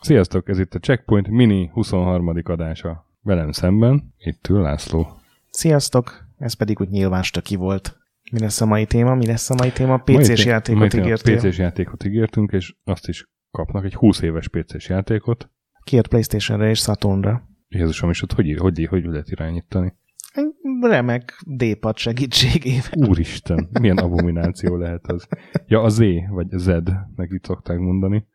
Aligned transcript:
Sziasztok, 0.00 0.48
ez 0.48 0.58
itt 0.58 0.74
a 0.74 0.78
Checkpoint 0.78 1.28
Mini 1.28 1.70
23. 1.72 2.32
adása. 2.44 3.06
Velem 3.22 3.52
szemben, 3.52 4.14
itt 4.18 4.48
ül 4.48 4.60
László. 4.60 5.06
Sziasztok, 5.50 6.26
ez 6.38 6.54
pedig 6.54 6.80
úgy 6.80 6.88
nyilván 6.88 7.22
stöki 7.22 7.56
volt. 7.56 7.98
Mi 8.30 8.38
lesz 8.38 8.60
a 8.60 8.66
mai 8.66 8.86
téma? 8.86 9.14
Mi 9.14 9.26
lesz 9.26 9.50
a 9.50 9.54
mai 9.54 9.72
téma? 9.72 9.98
PC-s 9.98 10.44
játékot 10.44 10.94
ígértél. 10.94 11.38
PC-s 11.38 11.58
játékot 11.58 12.04
ígértünk, 12.04 12.52
és 12.52 12.74
azt 12.84 13.08
is 13.08 13.28
kapnak 13.50 13.84
egy 13.84 13.94
20 13.94 14.20
éves 14.20 14.48
PC-s 14.48 14.88
játékot. 14.88 15.50
Kijött 15.82 16.08
Playstation-re 16.08 16.68
és 16.68 16.78
Saturnra. 16.78 17.48
Jézusom, 17.68 18.10
és 18.10 18.22
ott 18.22 18.32
hogy, 18.32 18.56
hogy, 18.58 18.86
hogy 18.86 19.04
lehet 19.04 19.30
irányítani? 19.30 19.94
Remek 20.80 21.42
D-pad 21.46 21.96
segítségével. 21.96 23.08
Úristen, 23.08 23.68
milyen 23.80 23.96
abomináció 23.96 24.76
lehet 24.76 25.06
az. 25.06 25.26
Ja, 25.66 25.82
a 25.82 25.88
Z, 25.88 25.98
vagy 26.30 26.46
Z, 26.50 26.66
meg 27.16 27.30
itt 27.30 27.44
szokták 27.44 27.78
mondani. 27.78 28.26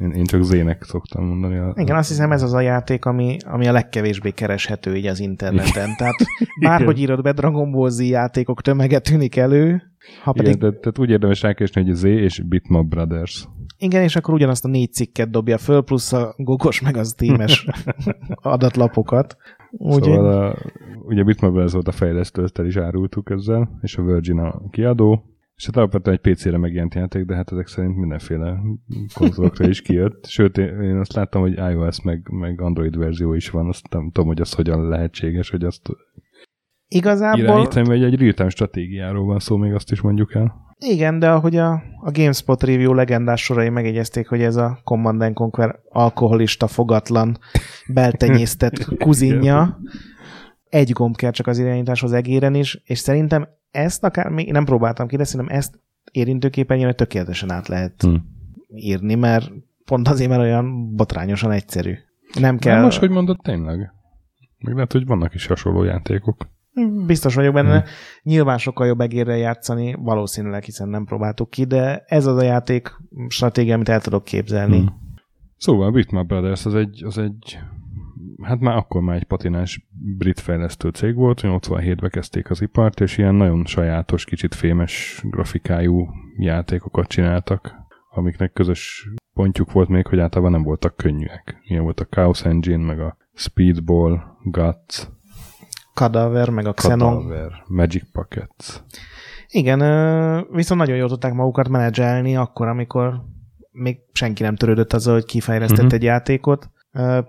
Én, 0.00 0.10
én 0.10 0.24
csak 0.24 0.42
Z-nek 0.42 0.82
szoktam 0.82 1.24
mondani. 1.24 1.58
A, 1.58 1.74
Igen, 1.76 1.96
azt 1.96 2.08
hiszem 2.08 2.32
ez 2.32 2.42
az 2.42 2.52
a 2.52 2.60
játék, 2.60 3.04
ami, 3.04 3.36
ami 3.46 3.66
a 3.66 3.72
legkevésbé 3.72 4.30
kereshető 4.30 4.96
így 4.96 5.06
az 5.06 5.20
interneten. 5.20 5.96
Tehát 5.96 6.16
bárhogy 6.64 6.98
írod 6.98 7.22
be 7.22 7.32
Dragon 7.32 7.70
Ball 7.70 7.88
Z 7.88 8.00
játékok 8.00 8.62
tömege 8.62 8.98
tűnik 8.98 9.36
elő. 9.36 9.82
Ha 10.22 10.32
pedig... 10.32 10.46
Igen, 10.46 10.58
tehát, 10.58 10.80
tehát 10.80 10.98
úgy 10.98 11.10
érdemes 11.10 11.42
rákeresni, 11.42 11.82
hogy 11.82 11.94
Z 11.94 12.04
és 12.04 12.42
Bitmap 12.48 12.86
Brothers. 12.86 13.48
Igen, 13.78 14.02
és 14.02 14.16
akkor 14.16 14.34
ugyanazt 14.34 14.64
a 14.64 14.68
négy 14.68 14.92
cikket 14.92 15.30
dobja 15.30 15.58
föl, 15.58 15.82
plusz 15.82 16.12
a 16.12 16.34
gogos 16.36 16.80
meg 16.80 16.96
az 16.96 17.14
tímes 17.16 17.66
adatlapokat. 18.42 19.36
Úgy 19.70 20.02
szóval 20.02 20.42
a, 20.42 20.56
ugye 21.06 21.24
Bitmap 21.24 21.50
Brothers 21.50 21.72
volt 21.72 21.88
a 21.88 21.92
fejlesztő, 21.92 22.42
ezt 22.42 22.58
el 22.58 22.66
is 22.66 22.76
árultuk 22.76 23.30
ezzel, 23.30 23.78
és 23.82 23.96
a 23.96 24.02
Virgin 24.02 24.38
a 24.38 24.68
kiadó, 24.70 25.24
és 25.56 25.66
hát 25.66 25.76
alapvetően 25.76 26.18
egy 26.22 26.32
PC-re 26.32 26.58
megjelent 26.58 26.94
játék, 26.94 27.24
de 27.24 27.34
hát 27.34 27.52
ezek 27.52 27.66
szerint 27.66 27.96
mindenféle 27.96 28.60
konzolokra 29.14 29.68
is 29.68 29.82
kijött. 29.82 30.26
Sőt, 30.26 30.58
én 30.58 30.96
azt 30.96 31.12
láttam, 31.12 31.40
hogy 31.40 31.56
iOS 31.56 32.02
meg, 32.02 32.28
meg 32.30 32.60
Android 32.60 32.96
verzió 32.96 33.34
is 33.34 33.50
van, 33.50 33.68
azt 33.68 33.88
nem 33.90 34.10
tudom, 34.10 34.28
hogy 34.28 34.40
az 34.40 34.52
hogyan 34.52 34.88
lehetséges, 34.88 35.50
hogy 35.50 35.64
azt 35.64 35.88
Igazából... 36.88 37.40
irányítani, 37.40 37.86
vagy 37.86 38.02
egy 38.02 38.34
real 38.36 38.48
stratégiáról 38.48 39.24
van 39.24 39.38
szó, 39.38 39.56
még 39.56 39.74
azt 39.74 39.90
is 39.92 40.00
mondjuk 40.00 40.34
el. 40.34 40.69
Igen, 40.80 41.18
de 41.18 41.30
ahogy 41.30 41.56
a, 41.56 41.72
a 42.00 42.10
GameSpot 42.10 42.62
review 42.62 42.92
legendás 42.92 43.42
sorai 43.42 43.68
megjegyezték, 43.68 44.28
hogy 44.28 44.42
ez 44.42 44.56
a 44.56 44.80
Command 44.84 45.32
Conquer 45.32 45.78
alkoholista, 45.88 46.66
fogatlan, 46.66 47.38
beltenyésztett 47.86 48.84
kuzinja, 49.04 49.78
egy 50.68 50.90
gomb 50.90 51.16
kell 51.16 51.30
csak 51.30 51.46
az 51.46 51.58
irányításhoz 51.58 52.12
egéren 52.12 52.54
is, 52.54 52.82
és 52.84 52.98
szerintem 52.98 53.48
ezt 53.70 54.04
akár 54.04 54.28
még 54.28 54.52
nem 54.52 54.64
próbáltam 54.64 55.06
ki, 55.06 55.16
de 55.16 55.24
szerintem 55.24 55.56
ezt 55.56 55.78
érintőképernyőre 56.12 56.92
tökéletesen 56.92 57.50
át 57.50 57.68
lehet 57.68 58.02
hmm. 58.02 58.24
írni, 58.74 59.14
mert 59.14 59.50
pont 59.84 60.08
azért, 60.08 60.30
mert 60.30 60.42
olyan 60.42 60.94
botrányosan 60.96 61.50
egyszerű. 61.50 61.94
Nem 62.38 62.58
kell... 62.58 62.74
Nem 62.74 62.84
most, 62.84 62.98
hogy 62.98 63.10
mondod, 63.10 63.38
tényleg. 63.42 63.92
Még 64.58 64.74
lehet, 64.74 64.92
hogy 64.92 65.06
vannak 65.06 65.34
is 65.34 65.46
hasonló 65.46 65.82
játékok. 65.82 66.48
Biztos 67.06 67.34
vagyok 67.34 67.54
benne. 67.54 67.80
Hmm. 67.80 67.90
Nyilván 68.22 68.58
sokkal 68.58 68.86
jobb 68.86 69.00
egérre 69.00 69.36
játszani, 69.36 69.94
valószínűleg, 69.98 70.62
hiszen 70.62 70.88
nem 70.88 71.04
próbáltuk 71.04 71.50
ki, 71.50 71.64
de 71.64 72.04
ez 72.06 72.26
az 72.26 72.36
a 72.36 72.42
játék 72.42 72.96
stratégia, 73.28 73.74
amit 73.74 73.88
el 73.88 74.00
tudok 74.00 74.24
képzelni. 74.24 74.78
Hmm. 74.78 74.98
Szóval 75.56 75.90
Bitmap 75.90 76.26
Brothers 76.26 76.66
az 76.66 76.74
egy, 76.74 77.04
az 77.04 77.18
egy 77.18 77.58
hát 78.42 78.60
már 78.60 78.76
akkor 78.76 79.02
már 79.02 79.16
egy 79.16 79.24
patinás 79.24 79.88
brit 80.18 80.40
fejlesztő 80.40 80.88
cég 80.88 81.14
volt, 81.14 81.40
hogy 81.40 81.50
87-ben 81.52 82.10
kezdték 82.10 82.50
az 82.50 82.62
ipart, 82.62 83.00
és 83.00 83.18
ilyen 83.18 83.34
nagyon 83.34 83.64
sajátos, 83.64 84.24
kicsit 84.24 84.54
fémes 84.54 85.22
grafikájú 85.24 86.08
játékokat 86.36 87.08
csináltak, 87.08 87.74
amiknek 88.10 88.52
közös 88.52 89.08
pontjuk 89.34 89.72
volt 89.72 89.88
még, 89.88 90.06
hogy 90.06 90.18
általában 90.18 90.52
nem 90.52 90.62
voltak 90.62 90.96
könnyűek. 90.96 91.60
Ilyen 91.62 91.82
volt 91.82 92.00
a 92.00 92.06
Chaos 92.06 92.44
Engine, 92.44 92.84
meg 92.84 93.00
a 93.00 93.16
Speedball, 93.32 94.20
Guts, 94.44 95.08
Cadaver, 96.00 96.48
meg 96.48 96.66
a 96.66 96.72
Xenon. 96.72 97.16
Cadaver, 97.16 97.50
Magic 97.66 98.02
Pockets. 98.12 98.82
Igen, 99.48 99.78
viszont 100.50 100.80
nagyon 100.80 100.96
jól 100.96 101.08
tudták 101.08 101.32
magukat 101.32 101.68
menedzselni 101.68 102.36
akkor, 102.36 102.68
amikor 102.68 103.22
még 103.70 103.98
senki 104.12 104.42
nem 104.42 104.56
törődött 104.56 104.92
azzal, 104.92 105.14
hogy 105.14 105.24
kifejlesztett 105.24 105.78
uh-huh. 105.78 105.94
egy 105.94 106.02
játékot, 106.02 106.70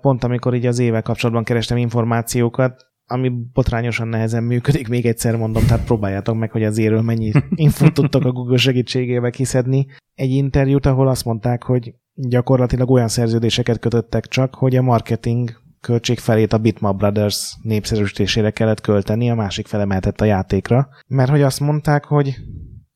pont 0.01 0.23
amikor 0.23 0.53
így 0.53 0.65
az 0.65 0.79
éve 0.79 1.01
kapcsolatban 1.01 1.43
kerestem 1.43 1.77
információkat, 1.77 2.85
ami 3.05 3.31
botrányosan 3.53 4.07
nehezen 4.07 4.43
működik, 4.43 4.87
még 4.87 5.05
egyszer 5.05 5.35
mondom, 5.35 5.65
tehát 5.65 5.85
próbáljátok 5.85 6.35
meg, 6.35 6.51
hogy 6.51 6.63
az 6.63 6.77
éről 6.77 7.01
mennyi 7.01 7.31
infót 7.55 7.93
tudtok 7.93 8.25
a 8.25 8.31
Google 8.31 8.57
segítségével 8.57 9.31
kiszedni. 9.31 9.85
Egy 10.13 10.29
interjút, 10.29 10.85
ahol 10.85 11.07
azt 11.07 11.25
mondták, 11.25 11.63
hogy 11.63 11.93
gyakorlatilag 12.13 12.91
olyan 12.91 13.07
szerződéseket 13.07 13.79
kötöttek 13.79 14.25
csak, 14.25 14.55
hogy 14.55 14.75
a 14.75 14.81
marketing 14.81 15.60
költség 15.81 16.19
felét 16.19 16.53
a 16.53 16.57
Bitmap 16.57 16.97
Brothers 16.97 17.57
népszerűsítésére 17.61 18.51
kellett 18.51 18.81
költeni, 18.81 19.29
a 19.29 19.35
másik 19.35 19.67
fele 19.67 19.85
mehetett 19.85 20.21
a 20.21 20.25
játékra. 20.25 20.89
Mert 21.07 21.29
hogy 21.29 21.41
azt 21.41 21.59
mondták, 21.59 22.05
hogy 22.05 22.35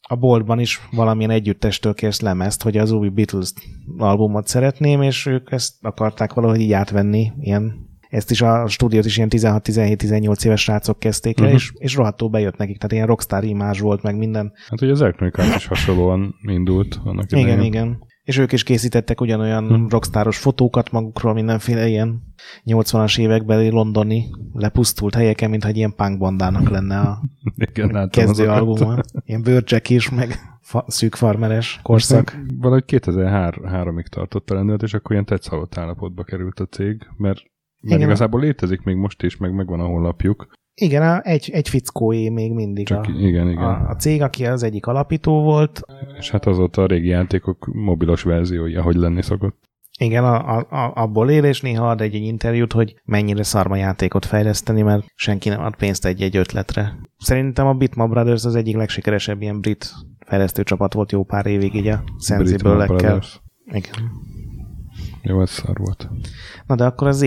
a 0.07 0.16
boltban 0.16 0.59
is 0.59 0.79
valamilyen 0.91 1.31
együttestől 1.31 1.94
kérsz 1.94 2.22
lemezt, 2.22 2.63
hogy 2.63 2.78
az 2.78 2.91
új 2.91 3.09
Beatles 3.09 3.53
albumot 3.97 4.47
szeretném, 4.47 5.01
és 5.01 5.25
ők 5.25 5.51
ezt 5.51 5.73
akarták 5.81 6.34
valahogy 6.34 6.59
így 6.59 6.72
átvenni, 6.72 7.31
ilyen 7.40 7.85
ezt 8.09 8.31
is 8.31 8.41
a 8.41 8.68
stúdiót 8.68 9.06
is 9.06 9.17
ilyen 9.17 9.29
16-17-18 9.31 10.46
éves 10.46 10.62
srácok 10.62 11.00
kezdték 11.00 11.40
el, 11.40 11.46
uh-huh. 11.46 11.59
és, 11.59 11.72
és 11.78 11.96
rohadtul 11.96 12.29
bejött 12.29 12.57
nekik, 12.57 12.78
tehát 12.78 12.94
ilyen 12.94 13.07
rockstar 13.07 13.44
imázs 13.44 13.79
volt, 13.79 14.02
meg 14.02 14.17
minden. 14.17 14.52
Hát 14.69 14.81
ugye 14.81 14.91
az 14.91 15.02
Electronic 15.02 15.56
is 15.56 15.66
hasonlóan 15.66 16.35
indult 16.41 17.00
annak 17.03 17.31
idején. 17.31 17.47
Igen, 17.47 17.63
igen. 17.63 18.03
És 18.25 18.38
ők 18.38 18.52
is 18.52 18.63
készítettek 18.63 19.22
ugyanolyan 19.22 19.68
hmm. 19.68 19.90
rockstáros 19.90 20.38
fotókat 20.38 20.91
magukról, 20.91 21.34
mindenféle 21.34 21.88
ilyen 21.88 22.24
80-as 22.66 23.19
évekbeli 23.19 23.69
londoni 23.69 24.25
lepusztult 24.53 25.16
helyeken, 25.16 25.50
mintha 25.50 25.69
egy 25.69 25.78
ilyen 25.78 25.96
punk 25.96 26.18
bandának 26.18 26.69
lenne 26.69 27.00
a 27.00 27.22
Igen, 27.56 28.09
kezdő 28.09 28.47
albuma. 28.47 28.97
Ilyen 29.25 29.41
bőrcsek 29.41 29.90
is, 29.90 30.09
meg 30.09 30.40
fa, 30.62 30.85
szűk 30.88 31.16
farmeres 31.16 31.80
korszak. 31.84 32.38
Valahogy 32.58 32.84
2003-ig 32.88 34.06
tartott 34.06 34.50
a 34.50 34.53
lendület, 34.53 34.84
és 34.84 34.94
akkor 34.94 35.12
ilyen 35.12 35.25
tetszalott 35.25 35.78
állapotba 35.78 36.24
került 36.24 36.59
a 36.59 36.66
cég, 36.66 37.08
mert, 37.18 37.44
mert 37.81 38.02
igazából 38.02 38.40
létezik 38.40 38.81
még 38.81 38.96
most 38.96 39.24
is, 39.24 39.38
meg 39.38 39.53
megvan 39.53 39.80
a 39.80 39.85
honlapjuk. 39.85 40.47
Igen, 40.75 41.22
egy, 41.22 41.50
egy 41.53 41.69
fickóé 41.69 42.30
még 42.30 42.53
mindig 42.53 42.86
Csak, 42.86 43.06
a, 43.06 43.09
igen, 43.09 43.50
igen. 43.50 43.63
A, 43.63 43.90
a 43.90 43.96
cég, 43.96 44.22
aki 44.22 44.46
az 44.46 44.63
egyik 44.63 44.86
alapító 44.86 45.41
volt. 45.41 45.81
És 46.18 46.31
hát 46.31 46.46
azóta 46.46 46.81
a 46.81 46.86
régi 46.86 47.08
játékok 47.08 47.66
mobilos 47.74 48.24
verziója, 48.24 48.81
hogy 48.81 48.96
lenni 48.96 49.22
szokott. 49.22 49.64
Igen, 50.00 50.24
a, 50.24 50.58
a, 50.58 50.91
abból 50.96 51.30
él, 51.30 51.44
és 51.44 51.62
néha 51.62 51.90
ad 51.90 52.02
egy, 52.02 52.16
egy 52.16 52.24
interjút, 52.24 52.74
hogy 52.74 52.96
mennyire 53.06 53.44
szarma 53.44 53.75
játékot 53.75 54.25
fejleszteni, 54.25 54.81
mert 54.81 55.06
senki 55.16 55.50
nem 55.50 55.62
ad 55.62 55.75
pénzt 55.75 56.06
egy-egy 56.06 56.38
ötletre. 56.38 56.96
Szerintem 57.18 57.68
a 57.68 57.74
Bitmap 57.74 58.09
Brothers 58.09 58.46
az 58.46 58.56
egyik 58.56 58.75
legsikeresebb 58.75 59.41
ilyen 59.41 59.62
brit 59.62 59.94
fejlesztő 60.19 60.64
csapat 60.64 60.94
volt 60.94 61.12
jó 61.12 61.24
pár 61.24 61.46
évig, 61.46 61.75
így 61.75 61.88
a 61.88 62.03
Sensible-ekkel. 62.19 63.22
Igen. 63.66 64.12
Jó, 65.28 65.41
ez 65.41 65.50
szar 65.50 65.78
volt. 65.78 66.09
Na 66.68 66.75
de 66.75 66.86
akkor 66.86 67.08
a 67.08 67.12
Z? 67.12 67.25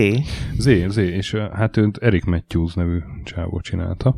Z, 0.57 0.69
Z, 0.87 0.97
és 0.97 1.33
hát 1.33 1.77
őt 1.77 1.97
Eric 1.97 2.25
Matthews 2.25 2.73
nevű 2.73 2.99
csávó 3.23 3.59
csinálta, 3.59 4.17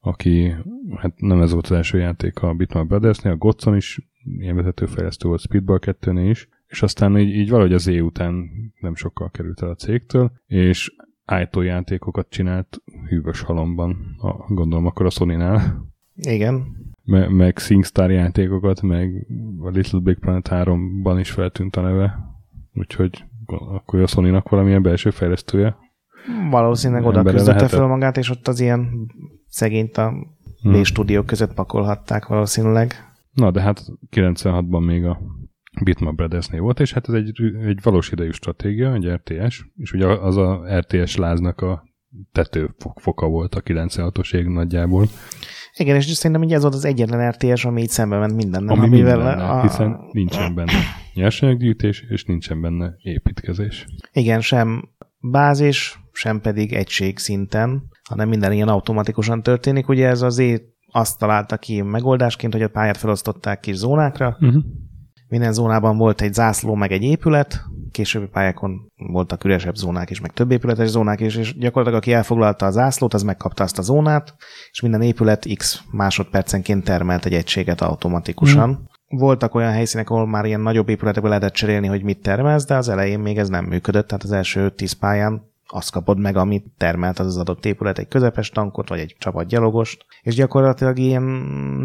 aki, 0.00 0.54
hát 0.96 1.20
nem 1.20 1.40
ez 1.40 1.52
volt 1.52 1.64
az 1.64 1.72
első 1.72 1.98
játék 1.98 2.42
a 2.42 2.54
Bitmap 2.54 2.86
Brothersnél, 2.86 3.32
a 3.32 3.36
Gotson 3.36 3.76
is 3.76 4.10
ilyen 4.38 4.56
vezetőfejlesztő 4.56 5.28
volt 5.28 5.40
Speedball 5.40 5.78
2 5.78 6.28
is, 6.28 6.48
és 6.66 6.82
aztán 6.82 7.18
így, 7.18 7.34
így 7.34 7.50
valahogy 7.50 7.72
az 7.72 7.82
Z 7.82 7.86
után 7.86 8.50
nem 8.80 8.94
sokkal 8.94 9.30
került 9.30 9.62
el 9.62 9.68
a 9.68 9.74
cégtől, 9.74 10.32
és 10.46 10.94
játékokat 11.52 12.28
csinált 12.28 12.82
hűvös 13.08 13.40
halomban, 13.40 14.16
a, 14.18 14.54
gondolom 14.54 14.86
akkor 14.86 15.06
a 15.06 15.10
Sony-nál. 15.10 15.86
Igen. 16.14 16.64
Me, 17.04 17.28
meg 17.28 17.58
SingStar 17.58 18.10
játékokat, 18.10 18.82
meg 18.82 19.26
a 19.58 19.68
Little 19.68 20.00
Big 20.00 20.18
Planet 20.18 20.48
3-ban 20.50 21.16
is 21.18 21.30
feltűnt 21.30 21.76
a 21.76 21.80
neve, 21.80 22.31
úgyhogy 22.74 23.24
akkor 23.46 24.00
a 24.00 24.06
sony 24.06 24.42
valamilyen 24.44 24.82
belső 24.82 25.10
fejlesztője. 25.10 25.76
Valószínűleg 26.50 27.04
oda 27.04 27.22
küzdötte 27.22 27.68
fel 27.68 27.86
magát, 27.86 28.16
és 28.16 28.30
ott 28.30 28.48
az 28.48 28.60
ilyen 28.60 28.90
szegényt 29.48 29.96
a 29.96 30.12
hmm. 30.62 30.72
B-stúdiók 30.72 31.26
között 31.26 31.54
pakolhatták 31.54 32.26
valószínűleg. 32.26 32.94
Na, 33.32 33.50
de 33.50 33.60
hát 33.60 33.84
96-ban 34.10 34.86
még 34.86 35.04
a 35.04 35.20
Bitmap 35.82 36.14
Brothersnél 36.14 36.60
volt, 36.60 36.80
és 36.80 36.92
hát 36.92 37.08
ez 37.08 37.14
egy, 37.14 37.32
egy 37.66 37.78
valós 37.82 38.10
idejű 38.10 38.30
stratégia, 38.30 38.94
egy 38.94 39.08
RTS, 39.08 39.64
és 39.76 39.92
ugye 39.92 40.06
az 40.06 40.36
a 40.36 40.64
RTS 40.78 41.16
láznak 41.16 41.60
a 41.60 41.84
tetőfoka 42.32 43.26
volt 43.26 43.54
a 43.54 43.60
96-os 43.60 44.34
ég 44.34 44.46
nagyjából. 44.46 45.06
Igen, 45.76 45.96
és 45.96 46.04
szerintem 46.04 46.42
így 46.42 46.52
ez 46.52 46.62
volt 46.62 46.74
az 46.74 46.84
egyetlen 46.84 47.30
RTS, 47.30 47.64
ami 47.64 47.82
így 47.82 47.88
szembe 47.88 48.18
ment 48.18 48.34
minden, 48.34 48.68
Ami 48.68 48.86
amivel 48.86 49.16
minden, 49.16 49.38
a... 49.38 49.62
hiszen 49.62 49.98
nincsen 50.12 50.54
benne 50.54 50.72
nyersanyaggyűjtés, 51.14 52.04
és 52.08 52.24
nincsen 52.24 52.60
benne 52.60 52.94
építkezés. 53.02 53.86
Igen, 54.12 54.40
sem 54.40 54.88
bázis, 55.20 56.00
sem 56.12 56.40
pedig 56.40 56.72
egység 56.72 57.18
szinten. 57.18 57.90
hanem 58.08 58.28
minden 58.28 58.52
ilyen 58.52 58.68
automatikusan 58.68 59.42
történik. 59.42 59.88
Ugye 59.88 60.08
ez 60.08 60.22
az 60.22 60.42
azt 60.92 61.18
találta 61.18 61.56
ki 61.56 61.82
megoldásként, 61.82 62.52
hogy 62.52 62.62
a 62.62 62.68
pályát 62.68 62.96
felosztották 62.96 63.60
kis 63.60 63.74
zónákra. 63.74 64.36
Uh-huh. 64.40 64.62
Minden 65.28 65.52
zónában 65.52 65.96
volt 65.96 66.20
egy 66.20 66.34
zászló, 66.34 66.74
meg 66.74 66.92
egy 66.92 67.02
épület, 67.02 67.64
későbbi 67.90 68.26
pályákon 68.26 68.92
voltak 68.96 69.44
üresebb 69.44 69.74
zónák 69.74 70.10
is, 70.10 70.20
meg 70.20 70.32
több 70.32 70.50
épületes 70.50 70.88
zónák 70.88 71.20
is, 71.20 71.36
és 71.36 71.58
gyakorlatilag 71.58 72.00
aki 72.00 72.12
elfoglalta 72.12 72.66
a 72.66 72.70
zászlót, 72.70 73.14
az 73.14 73.22
megkapta 73.22 73.62
azt 73.62 73.78
a 73.78 73.82
zónát, 73.82 74.34
és 74.70 74.80
minden 74.80 75.02
épület 75.02 75.46
x 75.56 75.82
másodpercenként 75.90 76.84
termelt 76.84 77.24
egy 77.24 77.32
egységet 77.32 77.80
automatikusan. 77.80 78.70
Mm. 78.70 78.84
Voltak 79.16 79.54
olyan 79.54 79.72
helyszínek, 79.72 80.10
ahol 80.10 80.26
már 80.26 80.44
ilyen 80.44 80.60
nagyobb 80.60 80.88
épületekbe 80.88 81.28
lehetett 81.28 81.52
cserélni, 81.52 81.86
hogy 81.86 82.02
mit 82.02 82.22
termelsz, 82.22 82.64
de 82.64 82.74
az 82.74 82.88
elején 82.88 83.18
még 83.18 83.38
ez 83.38 83.48
nem 83.48 83.64
működött, 83.64 84.06
tehát 84.08 84.24
az 84.24 84.32
első 84.32 84.70
10 84.70 84.92
pályán 84.92 85.50
azt 85.66 85.90
kapod 85.90 86.18
meg, 86.18 86.36
amit 86.36 86.64
termelt 86.78 87.18
az 87.18 87.26
az 87.26 87.36
adott 87.36 87.66
épület, 87.66 87.98
egy 87.98 88.08
közepes 88.08 88.50
tankot, 88.50 88.88
vagy 88.88 88.98
egy 88.98 89.16
csapat 89.18 89.46
gyalogost, 89.46 90.04
és 90.22 90.34
gyakorlatilag 90.34 90.98
ilyen 90.98 91.22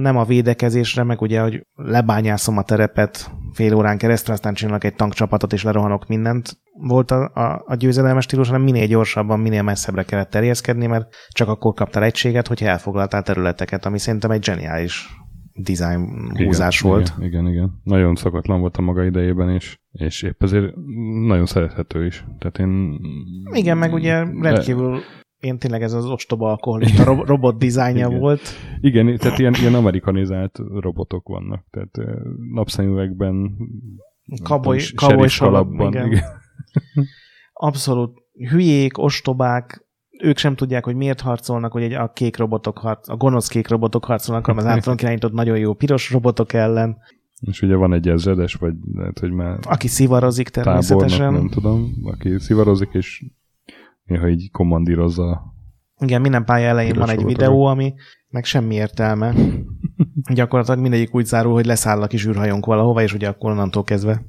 nem 0.01 0.17
a 0.17 0.25
védekezésre, 0.25 1.03
meg 1.03 1.21
ugye, 1.21 1.41
hogy 1.41 1.65
lebányászom 1.75 2.57
a 2.57 2.63
terepet 2.63 3.31
fél 3.53 3.75
órán 3.75 3.97
keresztül, 3.97 4.33
aztán 4.33 4.53
csinálok 4.53 4.83
egy 4.83 4.95
tankcsapatot, 4.95 5.53
és 5.53 5.63
lerohanok 5.63 6.07
mindent, 6.07 6.57
volt 6.79 7.11
a, 7.11 7.31
a, 7.33 7.63
a 7.65 7.75
győzedelmes 7.75 8.23
stílus, 8.23 8.47
hanem 8.47 8.61
minél 8.61 8.87
gyorsabban, 8.87 9.39
minél 9.39 9.61
messzebbre 9.61 10.03
kellett 10.03 10.29
terjeszkedni, 10.29 10.85
mert 10.85 11.15
csak 11.29 11.47
akkor 11.47 11.73
kaptál 11.73 12.03
egységet, 12.03 12.47
hogyha 12.47 12.67
elfoglaltál 12.67 13.23
területeket, 13.23 13.85
ami 13.85 13.99
szerintem 13.99 14.31
egy 14.31 14.43
zseniális 14.43 15.07
design 15.57 16.31
húzás 16.37 16.79
igen, 16.79 16.91
volt. 16.91 17.13
Igen, 17.17 17.29
igen, 17.29 17.47
igen. 17.47 17.81
Nagyon 17.83 18.15
szokatlan 18.15 18.59
volt 18.59 18.77
a 18.77 18.81
maga 18.81 19.03
idejében 19.03 19.55
is, 19.55 19.81
és 19.91 20.21
épp 20.21 20.43
ezért 20.43 20.75
nagyon 21.25 21.45
szerethető 21.45 22.05
is. 22.05 22.25
Tehát 22.39 22.57
én... 22.59 22.99
Igen, 23.53 23.77
meg 23.77 23.93
ugye 23.93 24.23
rendkívül 24.41 24.99
én 25.39 25.57
tényleg 25.57 25.81
ez 25.81 25.93
az 25.93 26.05
ostoba 26.05 26.49
alkoholista 26.49 27.03
ro- 27.03 27.27
robot 27.27 27.57
dizájnja 27.57 28.07
Igen. 28.07 28.19
volt. 28.19 28.41
Igen, 28.79 29.17
tehát 29.17 29.39
ilyen, 29.39 29.53
ilyen 29.53 29.73
amerikanizált 29.73 30.59
robotok 30.79 31.27
vannak. 31.27 31.65
Tehát 31.69 31.97
napszemüvegben, 32.53 33.57
Kaboly, 34.43 34.79
kaboly 34.95 35.27
kalapban. 35.37 35.87
Igen. 35.93 36.05
igen. 36.05 36.23
Abszolút 37.53 38.23
hülyék, 38.49 38.97
ostobák, 38.97 39.86
ők 40.19 40.37
sem 40.37 40.55
tudják, 40.55 40.85
hogy 40.85 40.95
miért 40.95 41.21
harcolnak, 41.21 41.71
hogy 41.71 41.83
egy, 41.83 41.93
a 41.93 42.11
kék 42.13 42.37
robotok 42.37 42.77
harc, 42.77 43.09
a 43.09 43.15
gonosz 43.15 43.47
kék 43.47 43.67
robotok 43.67 44.05
harcolnak, 44.05 44.45
hanem 44.45 44.65
az 44.65 44.71
általunk 44.71 45.01
irányított 45.01 45.33
nagyon 45.33 45.57
jó 45.57 45.73
piros 45.73 46.11
robotok 46.11 46.53
ellen. 46.53 46.97
És 47.39 47.61
ugye 47.61 47.75
van 47.75 47.93
egy 47.93 48.07
ezredes, 48.07 48.53
vagy 48.53 48.73
lehet, 48.93 49.19
hogy 49.19 49.31
már... 49.31 49.59
Aki 49.61 49.87
szivarozik 49.87 50.49
természetesen. 50.49 51.19
Tábornak, 51.19 51.41
nem 51.41 51.49
tudom, 51.49 51.93
aki 52.03 52.39
szivarozik, 52.39 52.89
és 52.91 53.25
néha 54.03 54.29
így 54.29 54.51
kommandírozza. 54.51 55.53
Igen, 55.99 56.21
minden 56.21 56.45
pálya 56.45 56.67
elején 56.67 56.95
van 56.95 57.09
egy 57.09 57.25
videó, 57.25 57.65
ami 57.65 57.93
meg 58.29 58.45
semmi 58.45 58.75
értelme. 58.75 59.33
Gyakorlatilag 60.33 60.79
mindegyik 60.79 61.15
úgy 61.15 61.25
zárul, 61.25 61.53
hogy 61.53 61.65
leszáll 61.65 62.01
a 62.01 62.07
kis 62.07 62.25
űrhajónk 62.25 62.65
valahova, 62.65 63.01
és 63.01 63.13
ugye 63.13 63.27
akkor 63.27 63.51
onnantól 63.51 63.83
kezdve 63.83 64.25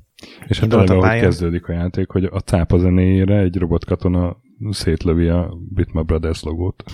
és 0.46 0.58
hát 0.58 0.68
tényleg, 0.68 0.90
ahogy 0.90 1.20
kezdődik 1.20 1.68
a 1.68 1.72
játék, 1.72 2.10
hogy 2.10 2.24
a 2.24 2.38
cápa 2.38 2.78
zenéjére 2.78 3.38
egy 3.38 3.56
robotkatona 3.56 4.36
szétlövi 4.70 5.28
a 5.28 5.56
Bitma 5.74 6.02
Brothers 6.02 6.42
logót. 6.42 6.84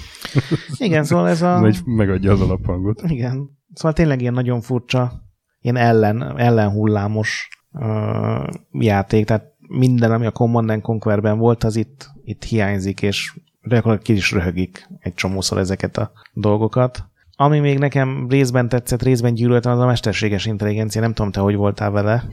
Igen, 0.76 1.04
szóval 1.04 1.28
ez 1.28 1.42
a... 1.42 1.66
ez 1.66 1.76
egy, 1.76 1.84
megadja 1.84 2.32
az 2.32 2.40
alaphangot. 2.40 3.02
Igen. 3.06 3.50
Szóval 3.72 3.92
tényleg 3.92 4.20
ilyen 4.20 4.32
nagyon 4.32 4.60
furcsa, 4.60 5.12
ilyen 5.60 5.76
ellen, 5.76 6.38
ellenhullámos 6.38 7.48
uh, 7.72 8.48
játék, 8.70 9.26
tehát 9.26 9.52
minden, 9.68 10.12
ami 10.12 10.26
a 10.26 10.30
Command 10.30 10.80
Conquerben 10.80 11.38
volt, 11.38 11.64
az 11.64 11.76
itt, 11.76 12.10
itt 12.24 12.44
hiányzik, 12.44 13.02
és 13.02 13.38
gyakorlatilag 13.62 14.02
ki 14.02 14.12
is 14.12 14.32
röhögik 14.32 14.88
egy 14.98 15.14
csomószor 15.14 15.58
ezeket 15.58 15.96
a 15.96 16.12
dolgokat. 16.32 17.04
Ami 17.36 17.58
még 17.58 17.78
nekem 17.78 18.26
részben 18.28 18.68
tetszett, 18.68 19.02
részben 19.02 19.34
gyűlöltem, 19.34 19.72
az 19.72 19.78
a 19.78 19.86
mesterséges 19.86 20.46
intelligencia. 20.46 21.00
Nem 21.00 21.12
tudom, 21.12 21.30
te 21.30 21.40
hogy 21.40 21.54
voltál 21.54 21.90
vele. 21.90 22.24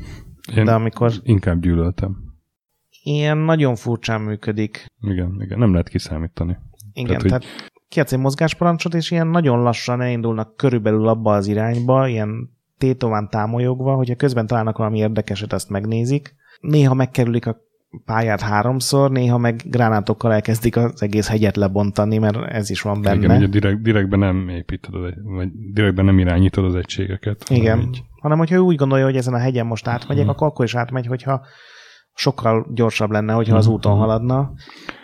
Én 0.56 0.66
de 0.66 0.74
amikor... 0.74 1.12
inkább 1.24 1.62
gyűlöltem. 1.62 2.31
Ilyen 3.04 3.38
nagyon 3.38 3.76
furcsán 3.76 4.22
működik. 4.22 4.86
Igen, 5.02 5.38
igen, 5.42 5.60
nem 5.60 5.72
lehet 5.72 5.90
kiszámítani. 5.90 6.58
Igen, 6.94 7.08
tehát, 7.08 7.24
tehát 7.24 7.44
hogy... 7.44 7.72
kiadsz 7.88 8.12
egy 8.12 8.20
mozgásparancsot, 8.20 8.94
és 8.94 9.12
ilyen 9.12 9.28
nagyon 9.28 9.62
lassan 9.62 10.02
elindulnak 10.02 10.56
körülbelül 10.56 11.08
abba 11.08 11.34
az 11.34 11.48
irányba, 11.48 12.08
ilyen 12.08 12.50
tétován 12.78 13.30
támolyogva, 13.30 13.96
hogyha 13.96 14.16
közben 14.16 14.48
találnak 14.48 14.78
valami 14.78 14.98
érdekeset, 14.98 15.54
azt 15.54 15.70
megnézik. 15.70 16.36
Néha 16.60 16.94
megkerülik 16.94 17.48
a 17.48 17.58
pályát 18.06 18.42
háromszor, 18.42 19.12
néha 19.12 19.38
meg 19.38 19.62
gránátokkal 19.66 20.34
elkezdik 20.34 20.76
az 20.78 21.02
egész 21.02 21.28
hegyet 21.28 21.56
lebontani, 21.56 22.18
mert 22.18 22.38
ez 22.38 22.70
is 22.70 22.82
van 22.82 23.02
benne. 23.02 23.24
Igen, 23.24 23.38
ugye 23.38 23.48
direkt, 23.48 23.82
direktben 23.82 24.20
nem 24.20 24.50
építed, 24.50 24.94
vagy 25.24 25.50
direktben 25.74 26.06
nem 26.06 26.20
irányítod 26.20 26.66
az 26.66 26.76
egységeket. 26.76 27.44
Igen, 27.50 27.76
hanem, 27.76 27.88
így... 27.88 28.04
hanem 28.22 28.38
hogyha 28.38 28.60
úgy 28.60 28.76
gondolja, 28.76 29.06
hogy 29.06 29.16
ezen 29.16 29.34
a 29.34 29.38
hegyen 29.38 29.66
most 29.66 29.88
átmegyek, 29.88 30.24
uh-huh. 30.24 30.30
akkor 30.30 30.48
akkor 30.48 30.66
is 30.66 30.76
átmegy, 30.76 31.06
hogyha 31.06 31.42
sokkal 32.14 32.68
gyorsabb 32.74 33.12
lenne, 33.12 33.34
hogyha 33.34 33.56
az 33.56 33.68
úton 33.68 33.92
mhm. 33.92 34.02
haladna. 34.02 34.52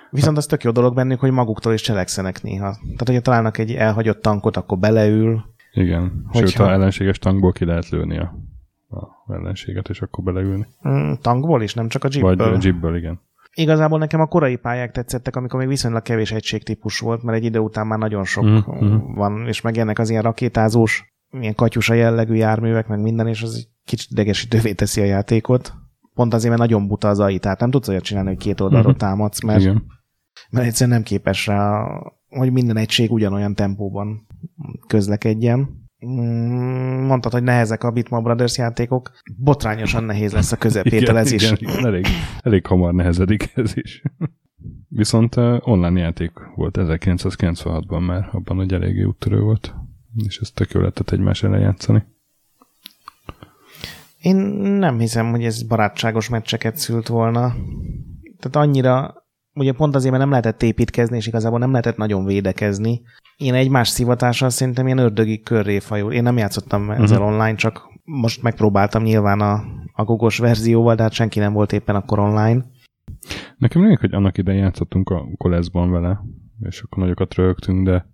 Viszont 0.09 0.37
az 0.37 0.45
tök 0.45 0.63
jó 0.63 0.71
dolog 0.71 0.95
bennük, 0.95 1.19
hogy 1.19 1.31
maguktól 1.31 1.73
is 1.73 1.81
cselekszenek 1.81 2.43
néha. 2.43 2.71
Tehát, 2.71 3.05
hogyha 3.05 3.21
találnak 3.21 3.57
egy 3.57 3.71
elhagyott 3.71 4.21
tankot, 4.21 4.57
akkor 4.57 4.77
beleül. 4.77 5.43
Igen, 5.73 6.25
hogyha... 6.27 6.47
sőt, 6.47 6.59
a 6.59 6.71
ellenséges 6.71 7.19
tankból 7.19 7.51
ki 7.51 7.65
lehet 7.65 7.89
lőni 7.89 8.19
a 8.19 8.45
a 8.89 9.33
ellenséget, 9.33 9.89
és 9.89 10.01
akkor 10.01 10.23
beleülni. 10.23 10.67
Mm, 10.87 11.11
tankból 11.21 11.61
is, 11.61 11.73
nem 11.73 11.87
csak 11.87 12.03
a 12.03 12.07
jeepből? 12.11 12.35
Vagy 12.35 12.55
a 12.55 12.59
jeepből, 12.61 12.95
igen. 12.95 13.19
Igazából 13.53 13.99
nekem 13.99 14.19
a 14.19 14.25
korai 14.25 14.55
pályák 14.55 14.91
tetszettek, 14.91 15.35
amikor 15.35 15.59
még 15.59 15.67
viszonylag 15.67 16.01
kevés 16.01 16.31
egységtípus 16.31 16.99
volt, 16.99 17.23
mert 17.23 17.37
egy 17.37 17.43
idő 17.43 17.59
után 17.59 17.87
már 17.87 17.99
nagyon 17.99 18.23
sok 18.23 18.45
mm-hmm. 18.45 19.13
van, 19.15 19.47
és 19.47 19.61
meg 19.61 19.77
ennek 19.77 19.99
az 19.99 20.09
ilyen 20.09 20.21
rakétázós, 20.21 21.13
ilyen 21.31 21.55
katyusa 21.55 21.93
jellegű 21.93 22.33
járművek, 22.33 22.87
meg 22.87 23.01
minden, 23.01 23.27
és 23.27 23.41
az 23.41 23.55
egy 23.55 23.67
kicsit 23.85 24.11
idegesítővé 24.11 24.73
teszi 24.73 25.01
a 25.01 25.05
játékot. 25.05 25.73
Pont 26.17 26.33
azért, 26.33 26.49
mert 26.49 26.69
nagyon 26.69 26.87
buta 26.87 27.07
az 27.07 27.19
AI, 27.19 27.39
tehát 27.39 27.59
nem 27.59 27.71
tudsz 27.71 27.87
olyat 27.87 28.03
csinálni, 28.03 28.29
hogy 28.29 28.37
két 28.37 28.61
oldalról 28.61 28.89
mm-hmm. 28.89 28.97
támadsz, 28.97 29.43
mert, 29.43 29.61
Igen. 29.61 29.83
mert 30.49 30.65
egyszerűen 30.65 30.95
nem 30.95 31.05
képes 31.05 31.47
rá, 31.47 31.87
hogy 32.29 32.51
minden 32.51 32.77
egység 32.77 33.11
ugyanolyan 33.11 33.53
tempóban 33.53 34.27
közlekedjen. 34.87 35.85
Mm, 36.05 37.05
mondtad, 37.05 37.31
hogy 37.31 37.43
nehezek 37.43 37.83
a 37.83 37.91
Bitmap 37.91 38.23
Brothers 38.23 38.57
játékok, 38.57 39.11
botrányosan 39.37 40.03
nehéz 40.03 40.33
lesz 40.33 40.51
a 40.51 40.57
közepétől 40.57 41.17
ez 41.17 41.31
igen, 41.31 41.53
is. 41.53 41.61
Igen, 41.61 41.85
elég, 41.85 42.05
elég 42.41 42.65
hamar 42.65 42.93
nehezedik 42.93 43.51
ez 43.55 43.71
is. 43.75 44.01
Viszont 44.87 45.35
online 45.59 45.99
játék 45.99 46.31
volt 46.55 46.77
1996-ban 46.79 48.05
már, 48.05 48.29
abban 48.31 48.57
hogy 48.57 48.73
eléggé 48.73 49.03
úttörő 49.03 49.39
volt, 49.39 49.75
és 50.25 50.39
ezt 50.39 50.55
tök 50.55 50.71
jól 50.71 50.83
lehetett 50.83 51.11
egymás 51.11 51.43
ellen 51.43 51.61
játszani. 51.61 52.03
Én 54.17 54.35
nem 54.35 54.99
hiszem, 54.99 55.29
hogy 55.31 55.43
ez 55.43 55.63
barátságos 55.63 56.29
meccseket 56.29 56.75
szült 56.75 57.07
volna. 57.07 57.53
Tehát 58.39 58.67
annyira 58.67 59.25
ugye 59.53 59.71
pont 59.71 59.95
azért, 59.95 60.11
mert 60.11 60.23
nem 60.23 60.31
lehetett 60.31 60.63
építkezni, 60.63 61.17
és 61.17 61.27
igazából 61.27 61.59
nem 61.59 61.71
lehetett 61.71 61.97
nagyon 61.97 62.25
védekezni. 62.25 63.01
Én 63.37 63.53
egymás 63.53 63.87
szivatással 63.87 64.49
szerintem 64.49 64.85
ilyen 64.85 64.97
ördögi 64.97 65.41
körré 65.41 65.79
fajul. 65.79 66.13
Én 66.13 66.23
nem 66.23 66.37
játszottam 66.37 66.87
uh-huh. 66.87 67.03
ezzel 67.03 67.21
online, 67.21 67.55
csak 67.55 67.81
most 68.03 68.41
megpróbáltam 68.41 69.03
nyilván 69.03 69.39
a, 69.39 69.63
a 69.93 70.03
gugos 70.03 70.37
verzióval, 70.37 70.95
de 70.95 71.03
hát 71.03 71.11
senki 71.11 71.39
nem 71.39 71.53
volt 71.53 71.73
éppen 71.73 71.95
akkor 71.95 72.19
online. 72.19 72.65
Nekem 73.57 73.81
nem 73.81 73.97
hogy 73.99 74.13
annak 74.13 74.37
idején 74.37 74.61
játszottunk 74.61 75.09
a 75.09 75.25
koleszban 75.37 75.91
vele, 75.91 76.19
és 76.59 76.81
akkor 76.81 77.03
nagyokat 77.03 77.33
rögtünk, 77.33 77.85
de 77.85 78.07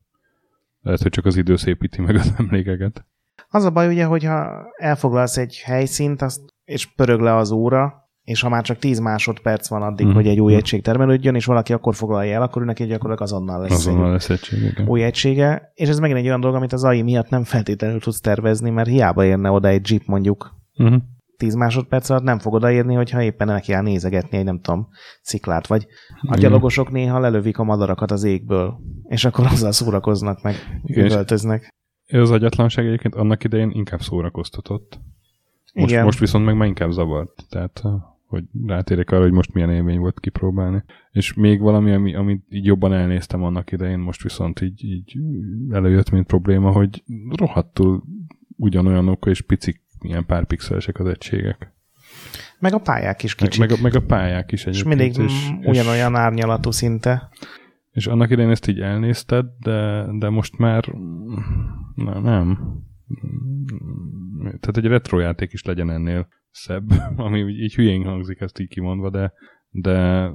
lehet, 0.81 1.01
hogy 1.01 1.11
csak 1.11 1.25
az 1.25 1.37
idő 1.37 1.55
szépíti 1.55 2.01
meg 2.01 2.15
az 2.15 2.33
emlékeket. 2.37 3.05
Az 3.53 3.63
a 3.63 3.69
baj 3.69 3.87
ugye, 3.87 4.05
hogyha 4.05 4.65
elfoglalsz 4.77 5.37
egy 5.37 5.61
helyszínt, 5.65 6.21
azt, 6.21 6.39
és 6.63 6.93
pörög 6.95 7.19
le 7.19 7.35
az 7.35 7.51
óra, 7.51 7.93
és 8.23 8.41
ha 8.41 8.49
már 8.49 8.63
csak 8.63 8.77
10 8.77 8.99
másodperc 8.99 9.67
van 9.67 9.81
addig, 9.81 10.05
mm. 10.05 10.13
hogy 10.13 10.27
egy 10.27 10.39
új 10.39 10.53
mm. 10.53 10.57
egység 10.57 10.81
termelődjön, 10.81 11.35
és 11.35 11.45
valaki 11.45 11.73
akkor 11.73 11.95
foglalja 11.95 12.33
el, 12.33 12.41
akkor 12.41 12.61
ő 12.61 12.65
neki 12.65 12.85
gyakorlatilag 12.85 13.21
azonnal 13.21 13.61
lesz, 13.61 13.71
azonnal 13.71 14.11
lesz 14.11 14.29
egység, 14.29 14.61
igen. 14.61 14.87
új 14.87 15.03
egysége. 15.03 15.71
És 15.73 15.89
ez 15.89 15.99
megint 15.99 16.19
egy 16.19 16.25
olyan 16.25 16.39
dolog, 16.39 16.55
amit 16.55 16.73
az 16.73 16.83
AI 16.83 17.01
miatt 17.01 17.29
nem 17.29 17.43
feltétlenül 17.43 17.99
tudsz 17.99 18.19
tervezni, 18.19 18.69
mert 18.69 18.89
hiába 18.89 19.25
érne 19.25 19.51
oda 19.51 19.67
egy 19.67 19.89
jeep 19.89 20.05
mondjuk 20.05 20.55
mm. 20.83 20.95
10 21.37 21.55
másodperc 21.55 22.09
alatt 22.09 22.23
nem 22.23 22.39
fog 22.39 22.53
odaérni, 22.53 22.93
hogyha 22.93 23.21
éppen 23.21 23.47
neki 23.47 23.73
áll 23.73 23.83
nézegetni 23.83 24.37
egy, 24.37 24.43
nem 24.43 24.59
tudom, 24.59 24.87
sziklát, 25.21 25.67
vagy 25.67 25.87
a 26.21 26.35
gyalogosok 26.35 26.91
néha 26.91 27.19
lelövik 27.19 27.57
a 27.57 27.63
madarakat 27.63 28.11
az 28.11 28.23
égből, 28.23 28.79
és 29.03 29.25
akkor 29.25 29.45
azzal 29.45 29.71
szórakoznak 29.71 30.41
meg, 30.41 30.55
üvöltöznek. 30.87 31.71
Ez 32.05 32.19
az 32.19 32.31
agyatlanság 32.31 32.85
egyébként 32.85 33.15
annak 33.15 33.43
idején 33.43 33.69
inkább 33.69 34.01
szórakoztatott. 34.01 34.99
Most, 35.73 35.91
Igen. 35.91 36.03
most 36.03 36.19
viszont 36.19 36.45
meg 36.45 36.55
már 36.55 36.67
inkább 36.67 36.91
zavart. 36.91 37.45
Tehát 37.49 37.83
hogy 38.33 38.43
rátérek 38.67 39.11
arra, 39.11 39.21
hogy 39.21 39.31
most 39.31 39.53
milyen 39.53 39.69
élmény 39.69 39.99
volt 39.99 40.19
kipróbálni. 40.19 40.83
És 41.11 41.33
még 41.33 41.59
valami, 41.59 41.91
ami, 41.91 42.15
amit 42.15 42.45
így 42.49 42.65
jobban 42.65 42.93
elnéztem 42.93 43.43
annak 43.43 43.71
idején, 43.71 43.99
most 43.99 44.23
viszont 44.23 44.61
így, 44.61 44.83
így 44.83 45.17
előjött, 45.71 46.09
mint 46.09 46.27
probléma, 46.27 46.71
hogy 46.71 47.03
rohadtul 47.29 48.03
ugyanolyanok 48.57 49.25
és 49.25 49.41
picik 49.41 49.81
ilyen 50.01 50.25
pár 50.25 50.45
pixelesek 50.45 50.99
az 50.99 51.07
egységek. 51.07 51.73
Meg 52.59 52.73
a 52.73 52.79
pályák 52.79 53.23
is 53.23 53.35
kicsik. 53.35 53.59
Meg, 53.59 53.69
meg, 53.69 53.79
a, 53.79 53.81
meg 53.81 53.95
a 53.95 54.01
pályák 54.05 54.51
is 54.51 54.65
egyébként. 54.65 54.99
És 54.99 55.15
mindig 55.15 55.31
és, 55.31 55.49
ugyanolyan 55.69 56.15
árnyalatú 56.15 56.71
szinte. 56.71 57.29
És 57.93 58.07
annak 58.07 58.29
idején 58.29 58.51
ezt 58.51 58.67
így 58.67 58.79
elnézted, 58.79 59.45
de, 59.59 60.05
de 60.19 60.29
most 60.29 60.57
már 60.57 60.93
na, 61.95 62.19
nem. 62.19 62.57
Tehát 64.43 64.77
egy 64.77 64.85
retro 64.85 65.19
játék 65.19 65.53
is 65.53 65.63
legyen 65.63 65.89
ennél 65.89 66.27
szebb, 66.51 66.83
ami 67.25 67.39
így 67.39 67.75
hülyén 67.75 68.03
hangzik 68.03 68.41
ezt 68.41 68.59
így 68.59 68.67
kimondva, 68.67 69.09
de, 69.09 69.33
de 69.69 70.29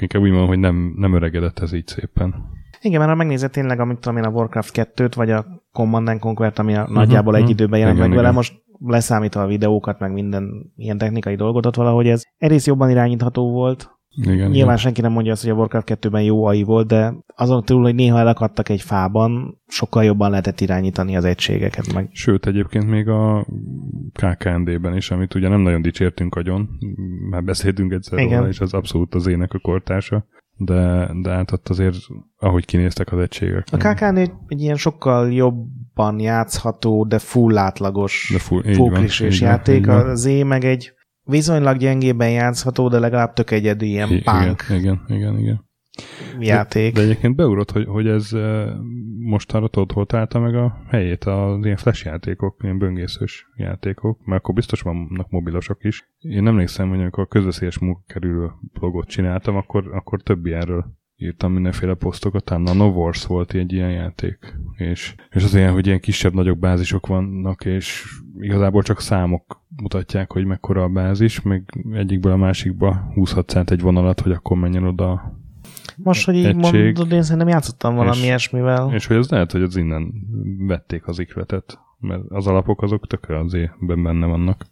inkább 0.00 0.22
úgy 0.22 0.30
mondom, 0.30 0.48
hogy 0.48 0.58
nem, 0.58 0.94
nem 0.96 1.14
öregedett 1.14 1.58
ez 1.58 1.72
így 1.72 1.86
szépen. 1.86 2.34
Igen, 2.80 2.98
mert 2.98 3.10
ha 3.10 3.16
megnézed 3.16 3.50
tényleg, 3.50 3.80
amit 3.80 3.98
tudom 3.98 4.18
én, 4.18 4.24
a 4.24 4.30
Warcraft 4.30 4.92
2-t, 4.94 5.12
vagy 5.14 5.30
a 5.30 5.46
Command 5.72 6.18
Conquer-t, 6.18 6.58
ami 6.58 6.74
a 6.74 6.80
uh-huh, 6.80 6.94
nagyjából 6.94 7.32
uh-huh. 7.32 7.48
egy 7.48 7.54
időben 7.54 7.78
jelent 7.78 7.98
meg 7.98 8.06
igen. 8.06 8.22
vele, 8.22 8.34
most 8.34 8.62
leszámítva 8.78 9.42
a 9.42 9.46
videókat, 9.46 9.98
meg 9.98 10.12
minden 10.12 10.72
ilyen 10.76 10.98
technikai 10.98 11.34
dolgot 11.34 11.66
ott 11.66 11.74
valahogy 11.74 12.08
ez 12.08 12.22
egész 12.36 12.66
jobban 12.66 12.90
irányítható 12.90 13.50
volt, 13.50 13.90
igen, 14.14 14.34
Nyilván 14.34 14.52
igen. 14.52 14.76
senki 14.76 15.00
nem 15.00 15.12
mondja 15.12 15.32
azt, 15.32 15.42
hogy 15.42 15.50
a 15.50 15.54
Warcraft 15.54 15.98
2-ben 16.00 16.22
jó 16.22 16.44
AI 16.44 16.62
volt, 16.62 16.86
de 16.86 17.14
azon 17.34 17.64
túl, 17.64 17.82
hogy 17.82 17.94
néha 17.94 18.18
elakadtak 18.18 18.68
egy 18.68 18.80
fában, 18.80 19.60
sokkal 19.66 20.04
jobban 20.04 20.30
lehetett 20.30 20.60
irányítani 20.60 21.16
az 21.16 21.24
egységeket. 21.24 21.92
Meg. 21.92 22.08
Sőt, 22.12 22.46
egyébként 22.46 22.88
még 22.88 23.08
a 23.08 23.46
KKND-ben 24.12 24.96
is, 24.96 25.10
amit 25.10 25.34
ugye 25.34 25.48
nem 25.48 25.60
nagyon 25.60 25.82
dicsértünk 25.82 26.34
agyon, 26.34 26.68
már 27.30 27.44
beszéltünk 27.44 27.92
egyszer 27.92 28.18
igen. 28.18 28.36
róla, 28.36 28.48
és 28.48 28.60
az 28.60 28.74
abszolút 28.74 29.14
az 29.14 29.26
ének 29.26 29.52
a 29.52 29.58
kortársa, 29.58 30.26
de, 30.56 31.10
de 31.22 31.30
hát 31.30 31.52
ott 31.52 31.68
azért, 31.68 31.96
ahogy 32.36 32.64
kinéztek 32.64 33.12
az 33.12 33.18
egységek. 33.18 33.66
A 33.72 33.76
KKND 33.76 34.16
egy, 34.16 34.32
egy 34.46 34.60
ilyen 34.60 34.76
sokkal 34.76 35.32
jobban 35.32 36.20
játszható, 36.20 37.04
de 37.04 37.18
full 37.18 37.56
átlagos, 37.56 38.30
de 38.32 38.38
full, 38.38 38.62
full 38.74 39.06
játék. 39.28 39.86
Van, 39.86 40.08
az 40.08 40.24
é 40.24 40.42
meg 40.42 40.64
egy 40.64 40.92
viszonylag 41.24 41.76
gyengében 41.76 42.30
játszható, 42.30 42.88
de 42.88 42.98
legalább 42.98 43.32
tök 43.32 43.50
egyedű 43.50 43.86
ilyen 43.86 44.10
I- 44.10 44.22
punk 44.22 44.64
igen, 44.68 44.78
igen, 44.78 45.00
igen, 45.08 45.38
igen. 45.38 45.64
játék. 46.38 46.94
De, 46.94 47.00
de 47.00 47.06
egyébként 47.06 47.36
beugrott, 47.36 47.70
hogy, 47.70 47.86
hogy 47.86 48.06
ez 48.06 48.30
mostanra 49.18 49.68
tudod, 49.68 49.92
hol 49.92 50.06
találta 50.06 50.38
meg 50.38 50.54
a 50.54 50.82
helyét 50.88 51.24
az 51.24 51.64
ilyen 51.64 51.76
flash 51.76 52.04
játékok, 52.04 52.60
ilyen 52.62 52.78
böngészős 52.78 53.46
játékok, 53.56 54.24
mert 54.24 54.42
akkor 54.42 54.54
biztos 54.54 54.80
vannak 54.80 55.30
mobilosok 55.30 55.84
is. 55.84 56.08
Én 56.18 56.46
emlékszem, 56.46 56.88
hogy 56.88 57.00
amikor 57.00 57.22
a 57.22 57.26
közveszélyes 57.26 57.78
munkakerülő 57.78 58.50
blogot 58.72 59.08
csináltam, 59.08 59.56
akkor, 59.56 59.94
akkor 59.94 60.22
több 60.22 60.46
ilyenről 60.46 61.00
írtam 61.22 61.52
mindenféle 61.52 61.94
posztokat, 61.94 62.44
talán 62.44 62.66
a 62.66 62.72
No 62.72 62.86
Wars 62.86 63.26
volt 63.26 63.52
egy 63.52 63.72
ilyen 63.72 63.90
játék, 63.90 64.58
és, 64.76 65.14
és 65.30 65.44
az 65.44 65.54
ilyen, 65.54 65.72
hogy 65.72 65.86
ilyen 65.86 66.00
kisebb-nagyobb 66.00 66.58
bázisok 66.58 67.06
vannak, 67.06 67.64
és 67.64 68.04
igazából 68.40 68.82
csak 68.82 69.00
számok 69.00 69.62
mutatják, 69.76 70.32
hogy 70.32 70.44
mekkora 70.44 70.82
a 70.82 70.88
bázis, 70.88 71.42
meg 71.42 71.78
egyikből 71.92 72.32
a 72.32 72.36
másikba 72.36 73.10
húzhatsz 73.14 73.56
át 73.56 73.70
egy 73.70 73.80
vonalat, 73.80 74.20
hogy 74.20 74.32
akkor 74.32 74.56
menjen 74.56 74.84
oda 74.84 75.40
most, 75.96 76.24
hogy 76.24 76.34
így 76.34 76.44
egység, 76.44 76.82
mondod, 76.82 77.12
én 77.12 77.22
szerintem 77.22 77.48
játszottam 77.48 77.94
valami 77.94 78.16
és, 78.16 78.24
ilyesmivel. 78.24 78.92
És 78.94 79.06
hogy 79.06 79.16
ez 79.16 79.28
lehet, 79.28 79.52
hogy 79.52 79.62
az 79.62 79.76
innen 79.76 80.12
vették 80.58 81.06
az 81.06 81.18
ikletet, 81.18 81.78
mert 81.98 82.22
az 82.28 82.46
alapok 82.46 82.82
azok 82.82 83.06
tökre 83.06 83.38
azért 83.38 83.72
benne 83.78 84.26
vannak. 84.26 84.66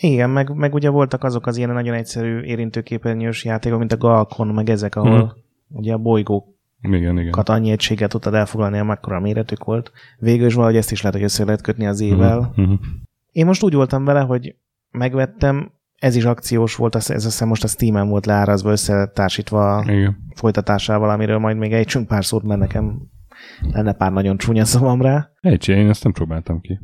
Igen, 0.00 0.30
meg, 0.30 0.54
meg 0.54 0.74
ugye 0.74 0.90
voltak 0.90 1.24
azok 1.24 1.46
az 1.46 1.56
ilyen 1.56 1.70
nagyon 1.70 1.94
egyszerű 1.94 2.40
érintőképernyős 2.40 3.44
játékok, 3.44 3.78
mint 3.78 3.92
a 3.92 3.96
Galkon, 3.96 4.46
meg 4.46 4.70
ezek, 4.70 4.96
ahol 4.96 5.20
hmm 5.20 5.46
ugye 5.68 5.92
a 5.92 5.98
bolygók 5.98 6.56
igen, 6.80 7.18
igen. 7.18 7.32
annyi 7.32 7.70
egységet 7.70 8.10
tudtad 8.10 8.34
elfoglalni, 8.34 8.78
amekkora 8.78 9.20
méretük 9.20 9.64
volt. 9.64 9.92
Végül 10.18 10.46
is 10.46 10.54
valahogy 10.54 10.76
ezt 10.76 10.90
is 10.90 11.02
lehet, 11.02 11.16
hogy 11.16 11.24
össze 11.24 11.44
lehet 11.44 11.62
kötni 11.62 11.86
az 11.86 12.00
évvel. 12.00 12.38
Uh-huh. 12.38 12.58
uh-huh. 12.58 12.78
Én 13.32 13.46
most 13.46 13.62
úgy 13.62 13.74
voltam 13.74 14.04
vele, 14.04 14.20
hogy 14.20 14.54
megvettem, 14.90 15.72
ez 15.94 16.16
is 16.16 16.24
akciós 16.24 16.76
volt, 16.76 16.94
ez 16.94 17.10
azt 17.10 17.24
hiszem 17.24 17.48
most 17.48 17.64
a 17.64 17.66
Steam-en 17.66 18.08
volt 18.08 18.26
leárazva, 18.26 18.70
összetársítva 18.70 19.76
a 19.76 19.84
folytatásával, 20.34 21.10
amiről 21.10 21.38
majd 21.38 21.56
még 21.56 21.72
ejtsünk 21.72 22.06
pár 22.06 22.24
szót, 22.24 22.42
mert 22.42 22.60
nekem 22.60 23.02
lenne 23.60 23.92
pár 23.92 24.12
nagyon 24.12 24.36
csúnya 24.36 24.64
szavam 24.64 25.02
rá. 25.02 25.30
Egy, 25.40 25.68
én 25.68 25.88
ezt 25.88 26.02
nem 26.02 26.12
próbáltam 26.12 26.60
ki. 26.60 26.80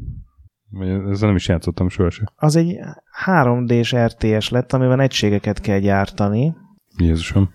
Ezzel 1.11 1.27
nem 1.27 1.37
is 1.37 1.49
játszottam 1.49 1.89
sohasem. 1.89 2.27
Az 2.37 2.57
egy 2.57 2.79
3D-s 3.27 3.97
RTS 3.97 4.49
lett, 4.49 4.73
amiben 4.73 5.01
egységeket 5.01 5.61
kell 5.61 5.79
gyártani. 5.79 6.55
Jézusom 6.97 7.51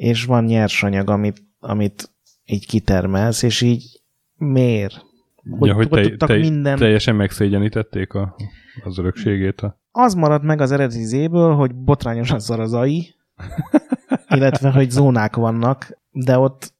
és 0.00 0.24
van 0.24 0.44
nyersanyag, 0.44 1.10
amit, 1.10 1.42
amit 1.58 2.10
így 2.44 2.66
kitermelsz, 2.66 3.42
és 3.42 3.60
így 3.60 4.00
miért? 4.36 5.04
Hogy, 5.58 5.68
ja, 5.68 5.74
hogy 5.74 5.88
te, 5.88 6.16
te, 6.26 6.36
minden... 6.36 6.76
teljesen 6.76 7.16
megszégyenítették 7.16 8.14
a, 8.14 8.36
az 8.84 8.98
örökségét? 8.98 9.60
A... 9.60 9.78
Az 9.90 10.14
maradt 10.14 10.42
meg 10.44 10.60
az 10.60 10.72
eredeti 10.72 11.04
zéből, 11.04 11.54
hogy 11.54 11.74
botrányos 11.74 12.30
az 12.30 12.50
az 12.50 12.72
AI, 12.72 13.14
illetve, 14.36 14.70
hogy 14.70 14.90
zónák 14.90 15.36
vannak, 15.36 15.98
de 16.10 16.38
ott 16.38 16.74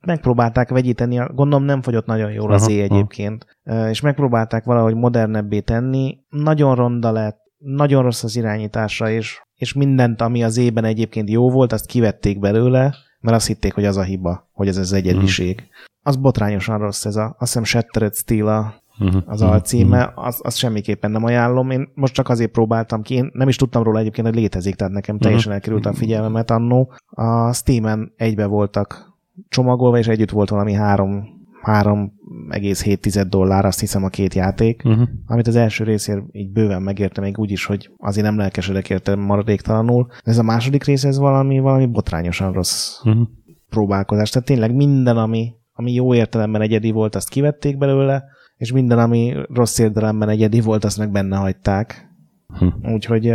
megpróbálták 0.00 0.68
vegyíteni, 0.68 1.16
gondolom 1.16 1.64
nem 1.64 1.82
fogyott 1.82 2.06
nagyon 2.06 2.32
jól 2.32 2.52
az 2.52 2.68
é 2.68 2.82
egyébként, 2.82 3.58
aha. 3.64 3.88
és 3.88 4.00
megpróbálták 4.00 4.64
valahogy 4.64 4.94
modernebbé 4.94 5.60
tenni, 5.60 6.18
nagyon 6.28 6.74
ronda 6.74 7.12
lett, 7.12 7.38
nagyon 7.58 8.02
rossz 8.02 8.22
az 8.22 8.36
irányítása, 8.36 9.10
és 9.10 9.45
és 9.56 9.72
mindent, 9.72 10.20
ami 10.20 10.44
az 10.44 10.56
ében 10.56 10.84
egyébként 10.84 11.30
jó 11.30 11.50
volt, 11.50 11.72
azt 11.72 11.86
kivették 11.86 12.38
belőle, 12.38 12.94
mert 13.20 13.36
azt 13.36 13.46
hitték, 13.46 13.74
hogy 13.74 13.84
az 13.84 13.96
a 13.96 14.02
hiba, 14.02 14.48
hogy 14.52 14.68
ez 14.68 14.76
az 14.76 14.92
egyediség. 14.92 15.60
Mm. 15.60 15.64
Az 16.02 16.16
botrányosan 16.16 16.78
rossz, 16.78 17.04
ez 17.04 17.16
a, 17.16 17.24
azt 17.24 17.38
hiszem 17.38 17.64
Shattered 17.64 18.14
Steel 18.14 18.48
a, 18.48 18.74
uh-huh, 18.98 19.22
az 19.26 19.40
uh-huh, 19.40 19.54
alcíme, 19.54 20.04
uh-huh. 20.06 20.26
az, 20.26 20.40
az 20.42 20.54
semmiképpen 20.54 21.10
nem 21.10 21.24
ajánlom. 21.24 21.70
Én 21.70 21.88
most 21.94 22.14
csak 22.14 22.28
azért 22.28 22.50
próbáltam 22.50 23.02
ki, 23.02 23.14
én 23.14 23.30
nem 23.32 23.48
is 23.48 23.56
tudtam 23.56 23.82
róla 23.82 23.98
egyébként, 23.98 24.26
hogy 24.26 24.36
létezik, 24.36 24.74
tehát 24.74 24.92
nekem 24.92 25.18
teljesen 25.18 25.52
uh-huh. 25.52 25.64
elkerült 25.64 25.86
a 25.86 25.98
figyelmemet 25.98 26.50
annó. 26.50 26.92
A 27.06 27.52
Steam-en 27.52 28.12
egybe 28.16 28.46
voltak 28.46 29.14
csomagolva, 29.48 29.98
és 29.98 30.06
együtt 30.06 30.30
volt 30.30 30.50
valami 30.50 30.72
három 30.72 31.35
3,7 31.66 33.26
dollár, 33.28 33.64
azt 33.64 33.80
hiszem 33.80 34.04
a 34.04 34.08
két 34.08 34.34
játék, 34.34 34.82
uh-huh. 34.84 35.08
amit 35.26 35.46
az 35.46 35.56
első 35.56 35.84
részért 35.84 36.20
így 36.32 36.52
bőven 36.52 36.82
megérte, 36.82 37.20
még 37.20 37.38
úgy 37.38 37.50
is, 37.50 37.64
hogy 37.64 37.90
azért 37.98 38.26
nem 38.26 38.36
lelkesedek 38.36 38.90
érte 38.90 39.14
maradéktalanul. 39.14 40.06
Ez 40.22 40.38
a 40.38 40.42
második 40.42 40.84
rész, 40.84 41.04
ez 41.04 41.18
valami, 41.18 41.58
valami 41.58 41.86
botrányosan 41.86 42.52
rossz 42.52 43.00
uh-huh. 43.04 43.28
próbálkozás. 43.68 44.30
Tehát 44.30 44.48
tényleg 44.48 44.74
minden, 44.74 45.16
ami, 45.16 45.52
ami 45.72 45.92
jó 45.92 46.14
értelemben 46.14 46.60
egyedi 46.60 46.90
volt, 46.90 47.14
azt 47.14 47.28
kivették 47.28 47.78
belőle, 47.78 48.24
és 48.56 48.72
minden, 48.72 48.98
ami 48.98 49.34
rossz 49.48 49.78
értelemben 49.78 50.28
egyedi 50.28 50.60
volt, 50.60 50.84
azt 50.84 50.98
meg 50.98 51.10
benne 51.10 51.36
hagyták. 51.36 52.10
Hm. 52.58 52.92
Úgyhogy 52.92 53.28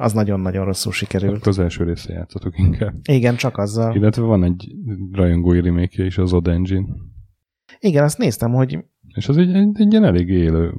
az 0.00 0.12
nagyon-nagyon 0.12 0.64
rosszul 0.64 0.92
sikerült. 0.92 1.36
Akkor 1.36 1.48
az 1.48 1.58
első 1.58 1.84
része 1.84 2.12
játszottuk 2.12 2.58
inkább. 2.58 2.94
Igen, 3.02 3.36
csak 3.36 3.58
azzal. 3.58 3.94
Illetve 3.94 4.22
van 4.22 4.44
egy 4.44 4.68
rajongói 5.12 5.60
remake 5.60 6.04
is, 6.04 6.18
az 6.18 6.32
Odd 6.32 6.48
Engine. 6.48 6.86
Igen, 7.80 8.04
azt 8.04 8.18
néztem, 8.18 8.52
hogy... 8.52 8.84
És 9.14 9.28
az 9.28 9.36
egy, 9.36 9.54
egy, 9.54 9.80
egy 9.80 9.90
ilyen 9.90 10.04
elég 10.04 10.28
élő 10.28 10.74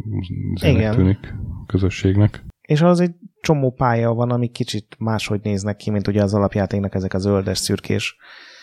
Igen. 0.62 0.96
tűnik 0.96 1.34
közösségnek. 1.68 2.46
És 2.62 2.82
az 2.82 3.00
egy 3.00 3.12
csomó 3.42 3.72
pálya 3.72 4.14
van, 4.14 4.32
ami 4.32 4.48
kicsit 4.48 4.96
máshogy 5.00 5.40
néznek 5.44 5.76
ki, 5.76 5.92
mint 5.92 6.08
ugye 6.08 6.24
az 6.24 6.34
alapjátéknak 6.34 6.96
ezek 6.96 7.14
a 7.14 7.18
zöldes, 7.18 7.58
szürkés, 7.58 8.18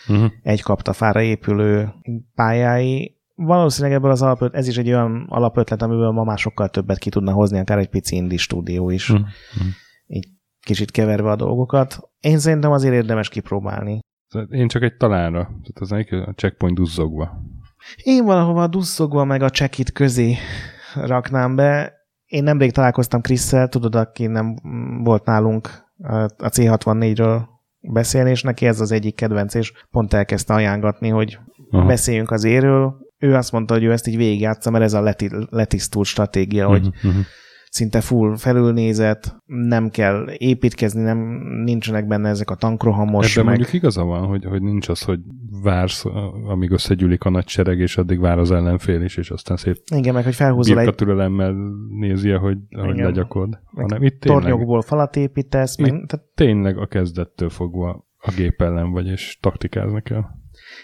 uh-huh. 0.07 0.31
egy 0.41 0.61
kaptafára 0.61 1.21
épülő 1.21 1.93
pályái. 2.35 3.15
Valószínűleg 3.35 3.97
ebből 3.97 4.11
az 4.11 4.21
alapötlet, 4.21 4.61
ez 4.61 4.67
is 4.67 4.77
egy 4.77 4.87
olyan 4.87 5.25
alapötlet, 5.29 5.81
amiből 5.81 6.11
ma 6.11 6.23
már 6.23 6.37
sokkal 6.37 6.69
többet 6.69 6.97
ki 6.97 7.09
tudna 7.09 7.31
hozni, 7.31 7.59
akár 7.59 7.77
egy 7.77 7.89
pici 7.89 8.15
indie 8.15 8.37
stúdió 8.37 8.89
is. 8.89 9.09
Uh-huh. 9.09 9.27
Így 10.07 10.27
kicsit 10.59 10.91
keverve 10.91 11.31
a 11.31 11.35
dolgokat. 11.35 11.99
Én 12.19 12.37
szerintem 12.37 12.71
azért 12.71 12.93
érdemes 12.93 13.29
kipróbálni. 13.29 13.99
Én 14.49 14.67
csak 14.67 14.81
egy 14.81 14.95
találra, 14.97 15.41
tehát 15.41 15.79
az 15.79 15.91
a 15.91 16.33
checkpoint 16.33 16.77
duzzogva. 16.77 17.41
Én 18.03 18.25
valahova 18.25 18.67
dusszogva 18.67 19.25
meg 19.25 19.41
a 19.41 19.49
csekit 19.49 19.91
közé 19.91 20.35
raknám 20.93 21.55
be. 21.55 21.93
Én 22.25 22.43
nemrég 22.43 22.71
találkoztam 22.71 23.21
Krisszel, 23.21 23.67
tudod, 23.67 23.95
aki 23.95 24.25
nem 24.25 24.55
volt 25.03 25.25
nálunk 25.25 25.69
a 26.37 26.49
C64-ről 26.49 27.41
beszélni, 27.79 28.29
és 28.29 28.41
neki 28.41 28.65
ez 28.65 28.79
az 28.79 28.91
egyik 28.91 29.15
kedvenc, 29.15 29.53
és 29.53 29.71
pont 29.91 30.13
elkezdte 30.13 30.53
ajánlatni, 30.53 31.09
hogy 31.09 31.39
Aha. 31.71 31.85
beszéljünk 31.85 32.31
az 32.31 32.43
éről. 32.43 32.95
Ő 33.17 33.35
azt 33.35 33.51
mondta, 33.51 33.73
hogy 33.73 33.83
ő 33.83 33.91
ezt 33.91 34.07
így 34.07 34.17
végigjátsza, 34.17 34.69
mert 34.69 34.83
ez 34.83 34.93
a 34.93 35.01
leti, 35.01 35.29
letisztult 35.49 36.07
stratégia, 36.07 36.67
uh-huh, 36.67 36.81
hogy 36.81 36.95
uh-huh 37.03 37.25
szinte 37.77 38.01
full 38.01 38.37
felülnézet, 38.37 39.35
nem 39.45 39.89
kell 39.89 40.29
építkezni, 40.37 41.01
nem 41.01 41.17
nincsenek 41.63 42.07
benne 42.07 42.29
ezek 42.29 42.49
a 42.49 42.55
tankrohamos. 42.55 43.31
Ebben 43.31 43.45
meg... 43.45 43.55
mondjuk 43.57 43.81
igaza 43.81 44.03
van, 44.03 44.25
hogy, 44.25 44.45
hogy 44.45 44.61
nincs 44.61 44.89
az, 44.89 45.01
hogy 45.01 45.19
vársz, 45.63 46.05
amíg 46.47 46.71
összegyűlik 46.71 47.23
a 47.23 47.29
nagy 47.29 47.47
sereg, 47.47 47.79
és 47.79 47.97
addig 47.97 48.19
vár 48.19 48.37
az 48.37 48.51
ellenfél 48.51 49.01
is, 49.01 49.17
és 49.17 49.29
aztán 49.29 49.57
szép 49.57 49.77
Igen, 49.95 50.13
meg 50.13 50.23
hogy 50.23 50.35
felhúzol 50.35 50.79
egy... 50.79 50.95
türelemmel 50.95 51.55
nézi, 51.99 52.29
hogy, 52.29 52.57
hogy 52.69 52.97
legyakod. 52.97 53.59
Hanem 53.65 54.03
itt 54.03 54.19
tényleg, 54.19 54.41
tornyokból 54.41 54.81
falat 54.81 55.15
építesz. 55.15 55.77
Meg, 55.77 55.89
tehát... 55.89 56.25
Tényleg 56.35 56.77
a 56.77 56.85
kezdettől 56.85 57.49
fogva 57.49 58.07
a 58.17 58.33
gép 58.37 58.61
ellen 58.61 58.91
vagy, 58.91 59.07
és 59.07 59.37
taktikázni 59.41 60.01
kell. 60.01 60.23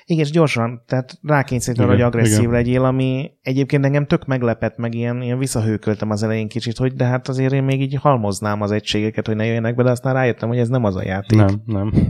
Igen, 0.05 0.23
és 0.23 0.31
gyorsan, 0.31 0.83
tehát 0.87 1.19
rákényszerít 1.21 1.81
arra, 1.81 1.91
hogy 1.91 2.01
agresszív 2.01 2.39
igen. 2.39 2.51
legyél, 2.51 2.83
ami 2.83 3.31
egyébként 3.41 3.85
engem 3.85 4.07
tök 4.07 4.25
meglepett, 4.25 4.77
meg 4.77 4.93
ilyen, 4.93 5.21
ilyen 5.21 5.37
visszahőköltem 5.37 6.09
az 6.09 6.23
elején 6.23 6.47
kicsit, 6.47 6.77
hogy 6.77 6.93
de 6.93 7.05
hát 7.05 7.27
azért 7.27 7.53
én 7.53 7.63
még 7.63 7.81
így 7.81 7.95
halmoznám 7.95 8.61
az 8.61 8.71
egységeket, 8.71 9.27
hogy 9.27 9.35
ne 9.35 9.45
jöjjenek 9.45 9.75
be, 9.75 9.83
de 9.83 9.91
aztán 9.91 10.13
rájöttem, 10.13 10.49
hogy 10.49 10.57
ez 10.57 10.69
nem 10.69 10.83
az 10.83 10.95
a 10.95 11.03
játék. 11.03 11.39
Nem, 11.39 11.61
nem. 11.65 11.93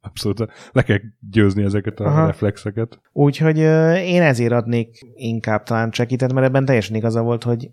Abszolút. 0.00 0.46
Le 0.72 0.82
kell 0.82 0.98
győzni 1.30 1.62
ezeket 1.62 2.00
a 2.00 2.04
Aha. 2.04 2.26
reflexeket. 2.26 3.00
Úgyhogy 3.12 3.58
én 4.06 4.22
ezért 4.22 4.52
adnék 4.52 4.98
inkább 5.14 5.62
talán 5.62 5.90
csekitet, 5.90 6.32
mert 6.32 6.46
ebben 6.46 6.64
teljesen 6.64 6.96
igaza 6.96 7.22
volt, 7.22 7.42
hogy 7.42 7.70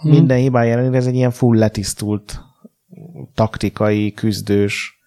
hmm. 0.00 0.10
minden 0.10 0.38
hibája 0.38 0.72
ellenére 0.72 0.96
ez 0.96 1.06
egy 1.06 1.14
ilyen 1.14 1.30
full 1.30 1.58
letisztult 1.58 2.40
taktikai, 3.34 4.12
küzdős 4.12 4.98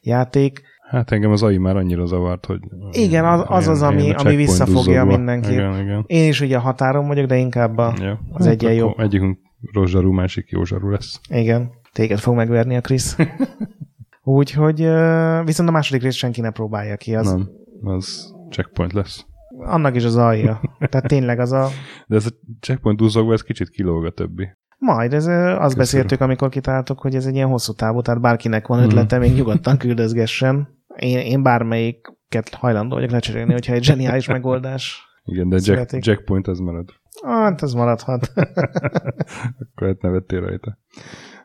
játék. 0.00 0.62
Hát 0.92 1.12
engem 1.12 1.30
az 1.30 1.42
AI 1.42 1.58
már 1.58 1.76
annyira 1.76 2.06
zavart, 2.06 2.46
hogy... 2.46 2.60
Igen, 2.90 3.24
az 3.24 3.44
az, 3.46 3.68
az 3.68 3.82
ami, 3.82 4.12
ami 4.12 4.36
visszafogja 4.36 5.04
mindenki. 5.04 5.52
Igen, 5.52 5.80
igen. 5.80 6.04
Én 6.06 6.28
is 6.28 6.40
ugye 6.40 6.56
a 6.56 6.60
határon 6.60 7.06
vagyok, 7.06 7.26
de 7.26 7.36
inkább 7.36 7.78
a, 7.78 7.94
ja, 7.98 8.20
az 8.32 8.44
hát 8.44 8.54
egyen 8.54 8.72
jobb. 8.72 9.00
Egyikünk 9.00 9.38
rozsarú, 9.72 10.12
másik 10.12 10.50
józsarú 10.50 10.88
lesz. 10.88 11.20
Igen, 11.28 11.70
téged 11.92 12.18
fog 12.18 12.34
megverni 12.34 12.76
a 12.76 12.80
Krisz. 12.80 13.16
Úgyhogy 14.22 14.78
viszont 15.44 15.68
a 15.68 15.72
második 15.72 16.02
részt 16.02 16.16
senki 16.16 16.40
ne 16.40 16.50
próbálja 16.50 16.96
ki. 16.96 17.14
Az... 17.14 17.26
Nem, 17.26 17.48
az 17.82 18.34
checkpoint 18.50 18.92
lesz. 18.92 19.26
Annak 19.58 19.96
is 19.96 20.04
az 20.04 20.16
alja. 20.16 20.60
Tehát 20.78 21.06
tényleg 21.06 21.38
az 21.38 21.52
a... 21.52 21.68
De 22.06 22.16
ez 22.16 22.26
a 22.26 22.30
checkpoint 22.60 22.98
duzzogva, 22.98 23.32
ez 23.32 23.42
kicsit 23.42 23.68
kilóg 23.68 24.04
a 24.04 24.10
többi. 24.10 24.48
Majd, 24.78 25.12
ez, 25.12 25.26
azt 25.26 25.56
Köszönöm. 25.56 25.76
beszéltük, 25.76 26.20
amikor 26.20 26.48
kitáltuk, 26.48 26.98
hogy 27.00 27.14
ez 27.14 27.26
egy 27.26 27.34
ilyen 27.34 27.48
hosszú 27.48 27.72
távú, 27.72 28.00
tehát 28.00 28.20
bárkinek 28.20 28.66
van 28.66 28.82
ötlete, 28.82 29.18
még 29.18 29.34
nyugodtan 29.34 29.76
küldözgessen. 29.76 30.68
Én, 30.96 31.18
én 31.18 31.42
bármelyiket 31.42 32.54
hajlandó 32.54 32.94
vagyok 32.94 33.10
lecserélni, 33.10 33.52
hogyha 33.52 33.72
egy 33.72 33.84
zseniális 33.84 34.26
megoldás. 34.36 35.10
Igen, 35.24 35.48
de 35.48 35.58
Jack, 35.62 36.06
Jackpoint 36.06 36.46
az 36.46 36.58
marad. 36.58 36.88
Hát, 37.22 37.62
az 37.62 37.72
maradhat. 37.72 38.32
akkor 39.60 39.86
hát 39.86 40.00
nevettél 40.00 40.40
rajta. 40.40 40.78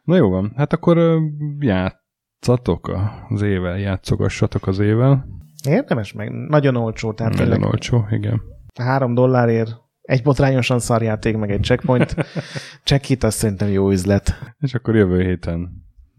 Na 0.04 0.16
jó 0.16 0.30
van, 0.30 0.54
hát 0.56 0.74
akkor 0.74 1.20
játszatok 1.60 2.92
az 3.30 3.42
ével, 3.42 3.80
játszogassatok 3.80 4.68
az 4.68 4.80
ével. 4.80 5.27
Érdemes 5.68 6.13
meg, 6.13 6.32
nagyon 6.32 6.75
olcsó. 6.75 7.13
Tehát 7.13 7.32
nagyon 7.34 7.50
tényleg 7.50 7.70
olcsó, 7.70 8.06
igen. 8.10 8.42
Három 8.80 9.13
dollárért 9.13 9.86
egy 10.08 10.24
botrányosan 10.24 10.80
szarjáték, 10.80 11.38
meg 11.38 11.51
egy 11.51 11.63
checkpoint. 11.63 12.16
Check-it, 12.84 13.24
azt 13.24 13.38
szerintem 13.38 13.70
jó 13.70 13.92
üzlet. 13.92 14.56
És 14.60 14.74
akkor 14.74 14.96
jövő 14.96 15.22
héten 15.22 15.70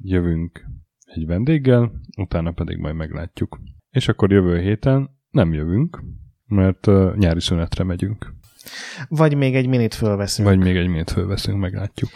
jövünk 0.03 0.65
egy 1.15 1.27
vendéggel, 1.27 1.93
utána 2.17 2.51
pedig 2.51 2.79
majd 2.79 2.95
meglátjuk. 2.95 3.61
És 3.91 4.09
akkor 4.09 4.33
jövő 4.33 4.61
héten 4.61 5.11
nem 5.31 5.53
jövünk, 5.53 6.03
mert 6.47 6.87
uh, 6.87 7.17
nyári 7.17 7.41
szünetre 7.41 7.85
megyünk. 7.85 8.35
Vagy 9.09 9.37
még 9.37 9.55
egy 9.55 9.69
minit 9.69 9.95
fölveszünk. 9.95 10.49
Vagy 10.49 10.59
még 10.59 10.77
egy 10.77 10.89
minit 10.89 11.11
fölveszünk, 11.11 11.59
meglátjuk. 11.59 12.11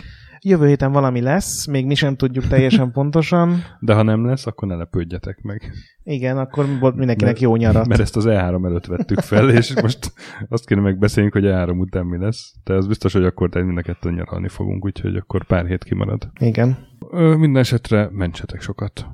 Jövő 0.44 0.66
héten 0.66 0.92
valami 0.92 1.20
lesz, 1.20 1.66
még 1.66 1.87
mi 1.87 1.94
sem 1.94 2.16
tudjuk 2.16 2.46
teljesen 2.46 2.92
pontosan. 2.99 3.62
De 3.80 3.94
ha 3.94 4.02
nem 4.02 4.26
lesz, 4.26 4.46
akkor 4.46 4.68
ne 4.68 4.75
lepődjetek 4.75 5.40
meg. 5.42 5.72
Igen, 6.02 6.38
akkor 6.38 6.66
mindenkinek 6.66 7.18
mert, 7.18 7.40
jó 7.40 7.56
nyarat. 7.56 7.87
Mert 7.87 8.00
ezt 8.00 8.16
az 8.16 8.25
E3 8.28 8.64
előtt 8.64 8.87
vettük 8.87 9.18
fel, 9.18 9.50
és 9.50 9.80
most 9.82 10.12
azt 10.49 10.66
kéne 10.66 10.80
megbeszéljünk, 10.80 11.34
hogy 11.34 11.44
E3 11.46 11.78
után 11.78 12.06
mi 12.06 12.18
lesz. 12.18 12.54
De 12.64 12.75
az 12.75 12.87
biztos, 12.87 13.12
hogy 13.12 13.25
akkor 13.25 13.49
mind 13.64 13.78
a 13.78 13.82
kettőn 13.82 14.12
nyaralni 14.12 14.49
fogunk, 14.49 14.84
úgyhogy 14.84 15.16
akkor 15.16 15.44
pár 15.44 15.66
hét 15.66 15.84
kimarad. 15.84 16.30
Igen. 16.40 16.90
Minden 17.12 17.62
esetre 17.62 18.09
mentsetek 18.12 18.61
sokat. 18.61 19.07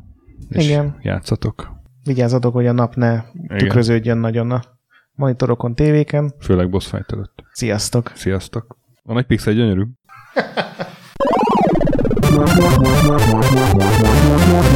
És 0.48 0.64
Igen. 0.64 0.98
játszatok. 1.00 1.68
Vigyázzatok, 2.04 2.52
hogy 2.52 2.66
a 2.66 2.72
nap 2.72 2.94
ne 2.94 3.12
Igen. 3.12 3.58
tükröződjön 3.58 4.18
nagyon 4.18 4.50
a 4.50 4.62
monitorokon, 5.12 5.74
tévéken. 5.74 6.32
Főleg 6.40 6.70
boss 6.70 6.86
fight 6.86 7.12
előtt. 7.12 7.42
Sziasztok! 7.52 8.12
Sziasztok! 8.14 8.76
A 9.02 9.12
nagy 9.12 9.26
pixel 9.26 9.54
gyönyörű. 9.54 9.84